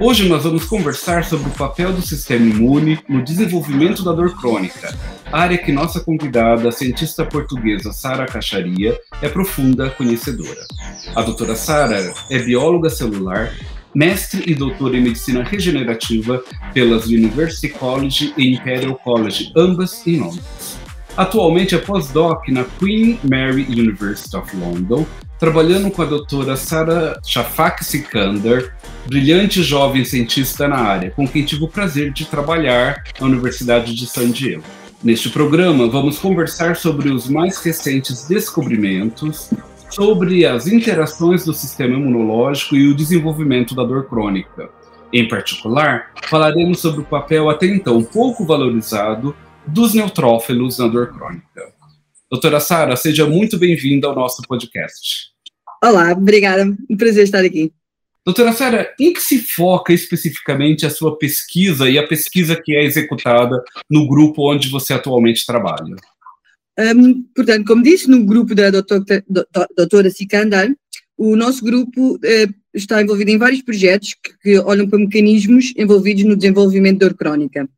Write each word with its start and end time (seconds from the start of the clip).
Hoje 0.00 0.28
nós 0.28 0.42
vamos 0.42 0.64
conversar 0.64 1.24
sobre 1.24 1.48
o 1.48 1.52
papel 1.52 1.92
do 1.92 2.02
sistema 2.02 2.44
imune 2.44 2.98
no 3.08 3.22
desenvolvimento 3.22 4.02
da 4.02 4.12
dor 4.12 4.36
crônica, 4.36 4.92
área 5.32 5.56
que 5.56 5.70
nossa 5.70 6.00
convidada, 6.00 6.68
a 6.68 6.72
cientista 6.72 7.24
portuguesa 7.24 7.92
Sara 7.92 8.26
Cacharia, 8.26 8.98
é 9.22 9.28
profunda 9.28 9.90
conhecedora. 9.90 10.66
A 11.14 11.22
doutora 11.22 11.54
Sara 11.54 12.12
é 12.28 12.38
bióloga 12.40 12.90
celular, 12.90 13.54
mestre 13.94 14.42
e 14.50 14.54
doutora 14.54 14.96
em 14.96 15.02
medicina 15.02 15.44
regenerativa 15.44 16.42
pelas 16.72 17.06
University 17.06 17.68
College 17.68 18.34
e 18.36 18.52
Imperial 18.52 18.96
College, 18.96 19.52
ambas 19.56 20.04
em 20.06 20.18
Londres. 20.18 20.76
Atualmente 21.16 21.76
é 21.76 21.78
pós-doc 21.78 22.48
na 22.48 22.64
Queen 22.64 23.20
Mary 23.22 23.62
University 23.68 24.36
of 24.36 24.56
London, 24.56 25.06
trabalhando 25.38 25.90
com 25.90 26.02
a 26.02 26.06
doutora 26.06 26.56
Sara 26.56 27.20
Shafak 27.24 27.84
Sikander, 27.84 28.74
brilhante 29.06 29.62
jovem 29.62 30.04
cientista 30.04 30.66
na 30.68 30.76
área, 30.76 31.10
com 31.10 31.26
quem 31.26 31.44
tive 31.44 31.64
o 31.64 31.68
prazer 31.68 32.12
de 32.12 32.24
trabalhar 32.24 33.02
na 33.20 33.26
Universidade 33.26 33.94
de 33.94 34.06
San 34.06 34.30
Diego. 34.30 34.64
Neste 35.02 35.28
programa, 35.28 35.86
vamos 35.88 36.18
conversar 36.18 36.76
sobre 36.76 37.10
os 37.10 37.28
mais 37.28 37.58
recentes 37.58 38.26
descobrimentos 38.26 39.50
sobre 39.90 40.44
as 40.44 40.66
interações 40.66 41.44
do 41.44 41.52
sistema 41.52 41.94
imunológico 41.94 42.74
e 42.74 42.88
o 42.88 42.94
desenvolvimento 42.94 43.74
da 43.74 43.84
dor 43.84 44.08
crônica. 44.08 44.68
Em 45.12 45.28
particular, 45.28 46.10
falaremos 46.24 46.80
sobre 46.80 47.02
o 47.02 47.04
papel 47.04 47.48
até 47.48 47.66
então 47.66 48.02
pouco 48.02 48.44
valorizado 48.44 49.36
dos 49.66 49.94
neutrófilos 49.94 50.78
na 50.78 50.88
dor 50.88 51.12
crônica. 51.12 51.72
Doutora 52.30 52.58
Sara, 52.58 52.96
seja 52.96 53.26
muito 53.26 53.56
bem-vinda 53.56 54.08
ao 54.08 54.14
nosso 54.14 54.42
podcast. 54.42 55.33
Olá, 55.84 56.12
obrigada. 56.12 56.64
Um 56.88 56.96
prazer 56.96 57.24
estar 57.24 57.44
aqui. 57.44 57.70
Doutora 58.24 58.54
Sara, 58.54 58.90
em 58.98 59.12
que 59.12 59.20
se 59.20 59.38
foca 59.38 59.92
especificamente 59.92 60.86
a 60.86 60.90
sua 60.90 61.18
pesquisa 61.18 61.90
e 61.90 61.98
a 61.98 62.06
pesquisa 62.06 62.56
que 62.56 62.74
é 62.74 62.82
executada 62.82 63.62
no 63.90 64.08
grupo 64.08 64.50
onde 64.50 64.70
você 64.70 64.94
atualmente 64.94 65.44
trabalha? 65.44 65.94
Um, 66.96 67.22
portanto, 67.36 67.66
como 67.66 67.82
disse, 67.82 68.08
no 68.08 68.24
grupo 68.24 68.54
da 68.54 68.70
doutora, 68.70 69.22
doutora 69.76 70.08
Sikandar, 70.08 70.74
o 71.18 71.36
nosso 71.36 71.62
grupo 71.62 72.14
uh, 72.14 72.54
está 72.72 73.02
envolvido 73.02 73.32
em 73.32 73.36
vários 73.36 73.60
projetos 73.60 74.14
que, 74.14 74.38
que, 74.38 74.58
olham 74.60 74.88
para 74.88 74.98
mecanismos 74.98 75.74
envolvidos 75.76 76.24
no 76.24 76.34
desenvolvimento 76.34 76.94
de 76.94 77.08
dor 77.08 77.14
crónica. 77.14 77.68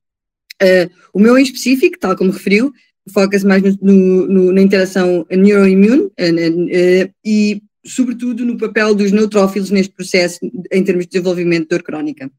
Uh, 0.62 0.88
o 1.12 1.18
meu 1.18 1.36
em 1.36 1.42
específico, 1.42 1.98
tal 1.98 2.16
como 2.16 2.30
referiu, 2.30 2.72
foca-se 3.12 3.44
mais 3.44 3.62
no, 3.80 4.28
no, 4.28 4.52
na 4.52 4.62
interação 4.62 5.26
neuroimmune 5.28 6.02
uh, 6.04 7.12
e, 7.24 7.60
sobretudo, 7.86 8.44
no 8.44 8.58
papel 8.58 8.94
dos 8.94 9.12
neutrófilos 9.12 9.70
neste 9.70 9.92
processo 9.92 10.38
em 10.72 10.84
termos 10.84 11.04
de 11.04 11.10
desenvolvimento 11.10 11.62
de 11.62 11.68
dor 11.68 11.82
crónica 11.82 12.30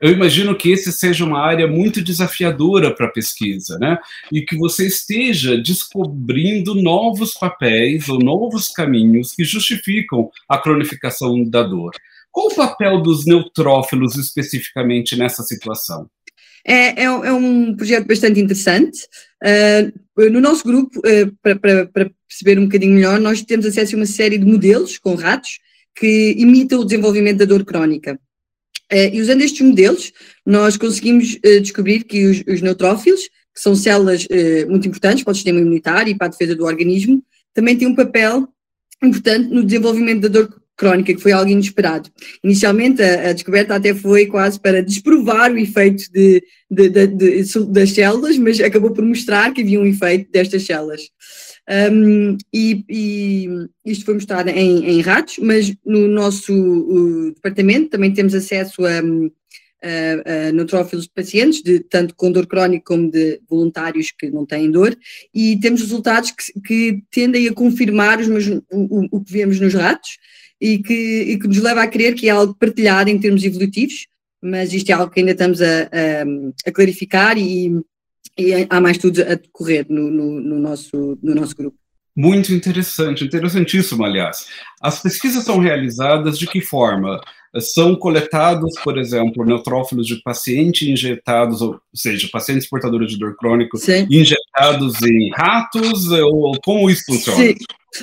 eu 0.00 0.10
imagino 0.10 0.56
que 0.56 0.70
esse 0.70 0.92
seja 0.92 1.24
uma 1.24 1.40
área 1.40 1.66
muito 1.66 2.02
desafiadora 2.02 2.94
para 2.94 3.06
a 3.06 3.10
pesquisa, 3.10 3.78
né? 3.78 3.98
E 4.32 4.42
que 4.42 4.56
você 4.56 4.86
esteja 4.86 5.56
descobrindo 5.56 6.74
novos 6.74 7.34
papéis 7.34 8.08
ou 8.08 8.18
novos 8.18 8.68
caminhos 8.68 9.32
que 9.32 9.44
justificam 9.44 10.30
a 10.48 10.58
cronificação 10.58 11.42
da 11.48 11.62
dor. 11.62 11.92
Qual 12.30 12.48
o 12.48 12.54
papel 12.54 13.00
dos 13.00 13.26
neutrófilos 13.26 14.16
especificamente 14.16 15.16
nessa 15.16 15.42
situação? 15.42 16.08
É, 16.64 17.02
é, 17.02 17.04
é 17.04 17.32
um 17.32 17.74
projeto 17.76 18.06
bastante 18.06 18.40
interessante. 18.40 18.98
Uh, 19.42 20.30
no 20.30 20.40
nosso 20.40 20.62
grupo, 20.62 21.00
uh, 21.00 21.36
para, 21.42 22.10
perceber 22.28 22.60
um 22.60 22.64
bocadinho 22.64 22.94
melhor, 22.94 23.18
nós 23.18 23.42
temos 23.42 23.66
acesso 23.66 23.96
a 23.96 23.98
uma 23.98 24.06
série 24.06 24.38
de 24.38 24.44
modelos 24.44 24.98
com 24.98 25.14
ratos 25.16 25.58
que 25.94 26.34
imitam 26.38 26.80
o 26.80 26.84
desenvolvimento 26.84 27.38
da 27.38 27.44
dor 27.44 27.64
crónica. 27.64 28.18
Uh, 28.92 29.10
e 29.12 29.20
usando 29.20 29.42
estes 29.42 29.66
modelos, 29.66 30.12
nós 30.46 30.76
conseguimos 30.76 31.38
descobrir 31.60 32.04
que 32.04 32.26
os, 32.26 32.44
os, 32.46 32.62
neutrófilos, 32.62 33.22
que 33.54 33.60
são 33.60 33.74
células 33.74 34.26
muito 34.68 34.88
importantes 34.88 35.22
para 35.22 35.32
o 35.32 35.34
sistema 35.34 35.60
imunitário 35.60 36.10
e 36.10 36.16
para 36.16 36.28
a 36.28 36.30
defesa 36.30 36.56
do 36.56 36.64
organismo, 36.64 37.22
também 37.52 37.76
têm 37.76 37.86
um 37.86 37.94
papel 37.94 38.48
importante 39.02 39.48
no 39.48 39.62
desenvolvimento 39.62 40.22
da 40.22 40.28
dor 40.28 40.61
crónica, 40.82 41.14
que 41.14 41.22
foi 41.22 41.30
algo 41.30 41.48
inesperado. 41.48 42.10
Inicialmente, 42.42 43.00
a, 43.00 43.30
a 43.30 43.32
descoberta 43.32 43.76
até 43.76 43.94
foi 43.94 44.26
quase 44.26 44.58
para 44.58 44.82
desprovar 44.82 45.52
o 45.52 45.58
efeito 45.58 46.10
de, 46.10 46.42
de, 46.68 46.88
de, 46.88 47.44
das 47.68 47.90
células, 47.90 48.36
mas 48.36 48.60
acabou 48.60 48.90
por 48.90 49.04
mostrar 49.04 49.52
que 49.52 49.62
havia 49.62 49.80
um 49.80 49.86
efeito 49.86 50.28
destas 50.32 50.64
células. 50.64 51.02
Um, 51.92 52.36
e, 52.52 52.84
e, 52.90 53.48
isto 53.86 54.04
foi 54.04 54.14
mostrado 54.14 54.50
em, 54.50 54.84
em 54.84 55.00
ratos, 55.00 55.38
mas 55.38 55.72
no 55.86 56.08
nosso 56.08 57.32
departamento 57.36 57.90
também 57.90 58.12
temos 58.12 58.34
acesso 58.34 58.84
a, 58.84 58.98
a, 58.98 60.48
a 60.48 60.52
neutrófilos 60.52 61.04
de 61.04 61.12
pacientes, 61.14 61.62
de, 61.62 61.78
tanto 61.78 62.16
com 62.16 62.32
dor 62.32 62.48
crónica 62.48 62.84
como 62.84 63.08
de 63.08 63.40
voluntários 63.48 64.10
que 64.10 64.28
não 64.30 64.44
têm 64.44 64.68
dor, 64.68 64.98
e 65.32 65.56
temos 65.60 65.82
resultados 65.82 66.32
que, 66.32 66.60
que 66.60 67.02
tendem 67.12 67.46
a 67.46 67.54
confirmar 67.54 68.18
os, 68.18 68.48
o, 68.48 69.06
o, 69.12 69.24
que 69.24 69.32
vemos 69.32 69.60
nos 69.60 69.74
ratos 69.74 70.18
e 70.62 70.78
que, 70.78 71.22
e 71.22 71.38
que 71.40 71.48
nos 71.48 71.58
leva 71.58 71.82
a 71.82 71.88
crer 71.88 72.14
que 72.14 72.28
é 72.28 72.30
algo 72.30 72.54
partilhado 72.54 73.10
em 73.10 73.18
termos 73.18 73.42
evolutivos, 73.42 74.06
mas 74.40 74.72
isto 74.72 74.90
é 74.90 74.92
algo 74.92 75.12
que 75.12 75.18
ainda 75.18 75.32
estamos 75.32 75.60
a, 75.60 75.82
a, 75.82 76.68
a 76.68 76.72
clarificar 76.72 77.36
e, 77.36 77.82
e 78.38 78.66
há 78.70 78.80
mais 78.80 78.96
estudos 78.96 79.18
a 79.20 79.34
decorrer 79.34 79.84
no, 79.88 80.08
no, 80.08 80.40
no, 80.40 80.58
nosso, 80.60 81.18
no 81.20 81.34
nosso 81.34 81.56
grupo. 81.56 81.76
Muito 82.14 82.52
interessante, 82.52 83.24
interessantíssimo, 83.24 84.04
aliás. 84.04 84.46
As 84.82 85.00
pesquisas 85.00 85.44
são 85.44 85.58
realizadas 85.58 86.38
de 86.38 86.46
que 86.46 86.60
forma? 86.60 87.20
São 87.58 87.94
coletados, 87.94 88.74
por 88.82 88.98
exemplo, 88.98 89.44
neutrófilos 89.44 90.06
de 90.06 90.22
paciente 90.22 90.90
injetados, 90.90 91.62
ou 91.62 91.80
seja, 91.94 92.28
pacientes 92.30 92.68
portadores 92.68 93.12
de 93.12 93.18
dor 93.18 93.36
crônico 93.36 93.78
Sim. 93.78 94.06
injetados 94.10 95.02
em 95.02 95.30
ratos, 95.30 96.10
ou 96.10 96.58
como 96.62 96.90
isso 96.90 97.04
funciona? 97.06 97.38
Sim. 97.38 97.54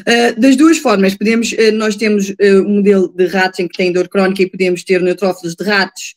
Uh, 0.01 0.39
das 0.39 0.55
duas 0.55 0.77
formas, 0.77 1.15
podemos, 1.15 1.51
uh, 1.51 1.71
nós 1.73 1.95
temos 1.95 2.29
uh, 2.29 2.63
um 2.65 2.75
modelo 2.75 3.11
de 3.15 3.25
ratos 3.25 3.59
em 3.59 3.67
que 3.67 3.75
tem 3.75 3.91
dor 3.91 4.07
crónica 4.07 4.43
e 4.43 4.49
podemos 4.49 4.83
ter 4.83 5.01
neutrófilos 5.01 5.55
de 5.55 5.63
ratos 5.63 6.15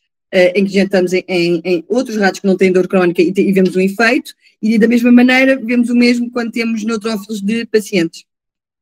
em 0.55 0.65
que 0.65 0.71
injetamos 0.71 1.13
em, 1.13 1.23
em, 1.29 1.61
em, 1.63 1.85
outros 1.91 2.17
ratos 2.17 2.41
que 2.41 2.47
não 2.47 2.57
têm 2.57 2.73
dor 2.73 2.89
crónica 2.89 3.21
e, 3.21 3.31
e, 3.37 3.53
vemos 3.53 3.77
um 3.77 3.81
efeito, 3.83 4.33
e 4.63 4.79
da 4.79 4.87
mesma 4.87 5.11
maneira 5.11 5.61
vemos 5.63 5.91
o 5.91 5.95
mesmo 5.95 6.31
quando 6.31 6.53
temos 6.53 6.85
neutrófilos 6.85 7.41
de 7.41 7.67
pacientes. 7.67 8.25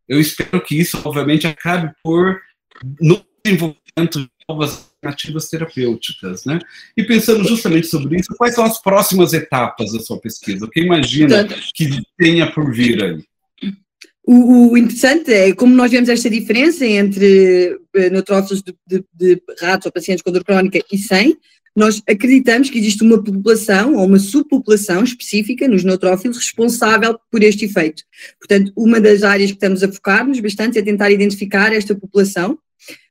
Eu 0.07 0.21
espero 0.21 0.61
que 0.63 0.79
isso, 0.79 1.01
obviamente, 1.05 1.47
acabe 1.47 1.93
por 2.03 2.41
no 3.01 3.25
desenvolvimento 3.45 4.21
de 4.21 4.31
novas 4.49 4.91
alternativas 5.03 5.49
terapêuticas, 5.49 6.45
né? 6.45 6.59
E 6.97 7.03
pensando 7.03 7.45
justamente 7.45 7.87
sobre 7.87 8.19
isso, 8.19 8.35
quais 8.37 8.55
são 8.55 8.65
as 8.65 8.81
próximas 8.83 9.33
etapas 9.33 9.93
da 9.93 10.01
sua 10.01 10.21
pesquisa? 10.21 10.65
O 10.65 10.71
que 10.71 10.81
imagina 10.81 11.47
Portanto, 11.47 11.63
que 11.75 12.03
tenha 12.19 12.51
por 12.53 12.73
vir 12.73 13.03
aí? 13.03 13.25
O, 14.23 14.73
o, 14.73 14.79
interessante 14.79 15.33
é 15.33 15.53
como 15.55 15.75
nós 15.75 15.91
vemos 15.91 16.09
esta 16.09 16.29
diferença 16.29 16.87
entre 16.87 17.75
uh, 17.97 18.11
neutrófilos 18.13 18.63
de, 18.63 18.75
de, 18.87 19.05
de, 19.13 19.43
ratos 19.61 19.87
ou 19.87 19.93
pacientes 19.93 20.23
com 20.23 20.31
dor 20.31 20.45
crónica 20.45 20.79
e 20.93 20.99
sem, 20.99 21.37
nós 21.75 22.03
acreditamos 22.09 22.69
que 22.69 22.79
existe 22.79 23.03
uma 23.03 23.23
população 23.23 23.95
ou 23.95 24.07
uma 24.07 24.19
subpopulação 24.19 25.05
específica 25.05 25.69
nos 25.69 25.85
neutrófilos 25.85 26.37
responsável 26.37 27.19
por 27.31 27.43
este 27.43 27.65
efeito. 27.65 28.03
Portanto, 28.39 28.73
uma 28.77 29.01
das 29.01 29.23
áreas 29.23 29.51
que 29.51 29.57
estamos 29.57 29.83
a 29.83 29.91
focar-nos 29.91 30.41
bastante 30.41 30.78
é 30.78 30.83
tentar 30.83 31.11
identificar 31.11 31.72
esta 31.72 31.95
população 31.95 32.59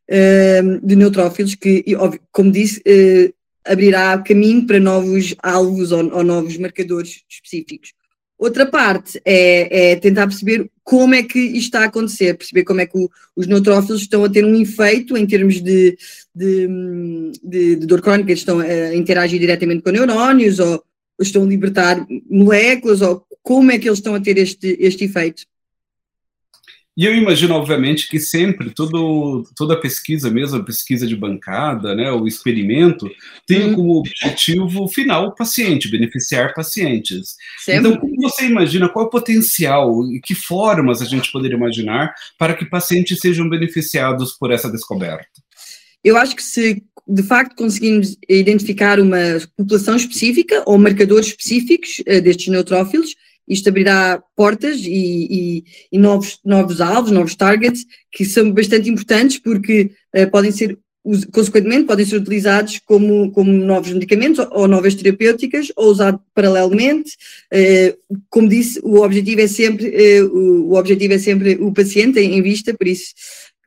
uh, 0.09 0.85
de 0.85 0.95
neutrófilos 0.95 1.55
que, 1.55 1.83
como 2.31 2.51
disse, 2.51 2.79
uh, 2.79 3.33
abrirá 3.65 4.17
caminho 4.19 4.65
para 4.67 4.79
novos 4.79 5.35
alvos 5.41 5.91
ou, 5.91 6.13
ou 6.13 6.23
novos 6.23 6.57
marcadores 6.57 7.21
específicos. 7.29 7.93
Outra 8.39 8.65
parte 8.65 9.21
é, 9.25 9.91
é, 9.91 9.95
tentar 9.97 10.25
perceber 10.25 10.71
como 10.81 11.13
é 11.13 11.21
que 11.21 11.37
isto 11.37 11.65
está 11.65 11.81
a 11.81 11.85
acontecer, 11.87 12.37
perceber 12.37 12.63
como 12.63 12.79
é 12.79 12.85
que 12.85 12.97
o, 12.97 13.09
os 13.35 13.45
neutrófilos 13.45 14.01
estão 14.01 14.23
a 14.23 14.29
ter 14.29 14.45
um 14.45 14.55
efeito 14.55 15.17
em 15.17 15.27
termos 15.27 15.61
de, 15.61 15.97
de, 16.33 16.67
de, 17.43 17.75
de 17.75 17.85
dor 17.85 18.01
crónica, 18.01 18.31
estão 18.31 18.59
a 18.59 18.95
interagir 18.95 19.41
diretamente 19.41 19.83
com 19.83 19.91
neurónios 19.91 20.57
ou 20.57 20.81
estão 21.19 21.43
a 21.43 21.47
libertar 21.47 22.07
moléculas 22.29 23.01
ou 23.01 23.25
como 23.43 23.71
é 23.71 23.77
que 23.77 23.89
eles 23.89 23.99
estão 23.99 24.15
a 24.15 24.21
ter 24.21 24.37
este, 24.37 24.77
este 24.79 25.03
efeito. 25.03 25.43
E 26.97 27.05
eu 27.05 27.15
imagino, 27.15 27.55
obviamente, 27.55 28.09
que 28.09 28.19
sempre 28.19 28.71
tudo, 28.71 29.43
toda 29.55 29.79
pesquisa, 29.79 30.29
mesmo 30.29 30.57
a 30.57 30.63
pesquisa 30.63 31.07
de 31.07 31.15
bancada, 31.15 31.95
né, 31.95 32.11
o 32.11 32.27
experimento, 32.27 33.09
tem 33.47 33.69
hum. 33.69 33.75
como 33.75 33.99
objetivo 33.99 34.87
final 34.87 35.27
o 35.27 35.35
paciente, 35.35 35.89
beneficiar 35.89 36.53
pacientes. 36.53 37.35
Sempre. 37.63 37.79
Então, 37.79 37.97
como 38.01 38.15
você 38.17 38.45
imagina, 38.45 38.89
qual 38.89 39.05
é 39.05 39.07
o 39.07 39.11
potencial 39.11 40.05
e 40.11 40.19
que 40.19 40.35
formas 40.35 41.01
a 41.01 41.05
gente 41.05 41.31
poderia 41.31 41.55
imaginar 41.55 42.13
para 42.37 42.53
que 42.53 42.65
pacientes 42.65 43.19
sejam 43.19 43.47
beneficiados 43.47 44.33
por 44.33 44.51
essa 44.51 44.69
descoberta? 44.69 45.29
Eu 46.03 46.17
acho 46.17 46.35
que 46.35 46.43
se 46.43 46.83
de 47.07 47.23
facto 47.23 47.55
conseguimos 47.55 48.17
identificar 48.29 48.99
uma 48.99 49.17
população 49.57 49.95
específica 49.95 50.63
ou 50.65 50.77
marcadores 50.77 51.27
específicos 51.27 51.99
uh, 51.99 52.21
destes 52.21 52.47
neutrófilos, 52.49 53.15
isto 53.49 53.67
abrirá 53.67 54.21
portas 54.35 54.77
e, 54.81 54.89
e, 54.91 55.63
e, 55.91 55.97
novos, 55.97 56.39
novos 56.45 56.79
alvos, 56.79 57.11
novos 57.11 57.35
targets, 57.35 57.83
que 58.11 58.23
são 58.23 58.51
bastante 58.51 58.89
importantes 58.89 59.39
porque 59.39 59.91
uh, 60.15 60.29
podem 60.29 60.51
ser, 60.51 60.77
consequentemente, 61.33 61.85
podem 61.85 62.05
ser 62.05 62.17
utilizados 62.17 62.79
como, 62.85 63.31
como 63.31 63.51
novos 63.51 63.91
medicamentos 63.91 64.39
ou, 64.39 64.61
ou 64.61 64.67
novas 64.67 64.93
terapêuticas 64.93 65.71
ou 65.75 65.89
usados 65.89 66.21
paralelamente. 66.35 67.11
Uh, 67.51 68.21
como 68.29 68.47
disse, 68.47 68.79
o 68.83 69.01
objetivo 69.01 69.41
é 69.41 69.47
sempre, 69.47 69.87
uh, 70.21 70.27
o, 70.27 70.69
o, 70.69 70.75
objetivo 70.75 71.13
é 71.15 71.17
sempre 71.17 71.55
o 71.55 71.73
paciente 71.73 72.19
em, 72.19 72.37
em 72.37 72.41
vista, 72.43 72.73
por 72.75 72.87
isso 72.87 73.13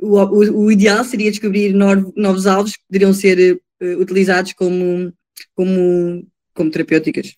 o, 0.01 0.17
o, 0.17 0.65
o 0.65 0.73
ideal 0.73 1.05
seria 1.05 1.31
descobrir 1.31 1.75
novos 1.75 2.47
alvos 2.47 2.73
que 2.73 2.83
poderiam 2.89 3.13
ser 3.13 3.61
utilizados 3.99 4.53
como, 4.53 5.13
como, 5.57 6.25
como 6.55 6.71
terapêuticas 6.71 7.37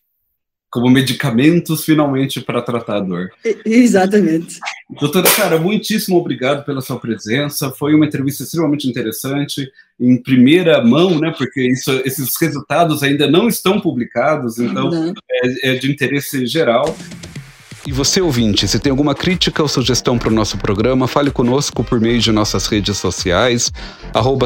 como 0.75 0.91
medicamentos 0.91 1.85
finalmente 1.85 2.41
para 2.41 2.61
tratar 2.61 2.97
a 2.97 3.01
dor. 3.01 3.31
Exatamente. 3.65 4.59
Doutora 4.99 5.31
Cara, 5.31 5.57
muitíssimo 5.57 6.17
obrigado 6.17 6.65
pela 6.65 6.81
sua 6.81 6.99
presença. 6.99 7.71
Foi 7.71 7.95
uma 7.95 8.05
entrevista 8.05 8.43
extremamente 8.43 8.89
interessante, 8.89 9.71
em 10.01 10.21
primeira 10.21 10.83
mão, 10.85 11.21
né? 11.21 11.33
Porque 11.39 11.63
isso, 11.63 11.93
esses 12.05 12.29
resultados 12.41 13.05
ainda 13.05 13.31
não 13.31 13.47
estão 13.47 13.81
publicados, 13.81 14.59
então 14.59 15.15
é, 15.45 15.71
é 15.71 15.75
de 15.77 15.89
interesse 15.89 16.45
geral. 16.45 16.97
E 17.87 17.93
você, 17.93 18.19
ouvinte, 18.19 18.67
se 18.67 18.79
tem 18.79 18.91
alguma 18.91 19.15
crítica 19.15 19.61
ou 19.61 19.69
sugestão 19.69 20.17
para 20.17 20.31
o 20.31 20.33
nosso 20.33 20.57
programa, 20.57 21.07
fale 21.07 21.31
conosco 21.31 21.85
por 21.85 22.01
meio 22.01 22.19
de 22.19 22.33
nossas 22.33 22.67
redes 22.67 22.97
sociais, 22.97 23.71